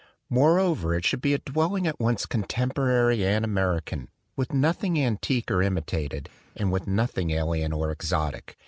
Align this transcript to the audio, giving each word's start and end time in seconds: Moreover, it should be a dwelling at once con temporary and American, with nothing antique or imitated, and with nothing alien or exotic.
Moreover, 0.31 0.95
it 0.95 1.05
should 1.05 1.21
be 1.21 1.35
a 1.35 1.37
dwelling 1.37 1.85
at 1.85 1.99
once 1.99 2.25
con 2.25 2.41
temporary 2.41 3.23
and 3.23 3.45
American, 3.45 4.09
with 4.35 4.51
nothing 4.51 4.99
antique 4.99 5.51
or 5.51 5.61
imitated, 5.61 6.27
and 6.57 6.71
with 6.71 6.87
nothing 6.87 7.29
alien 7.29 7.71
or 7.71 7.91
exotic. 7.91 8.57